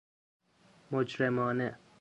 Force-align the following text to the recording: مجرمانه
مجرمانه 0.91 1.79